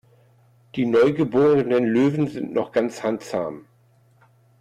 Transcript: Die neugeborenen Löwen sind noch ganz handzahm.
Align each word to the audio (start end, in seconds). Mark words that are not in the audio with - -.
Die 0.75 0.87
neugeborenen 0.87 1.85
Löwen 1.85 2.27
sind 2.27 2.53
noch 2.55 2.71
ganz 2.71 3.03
handzahm. 3.03 3.67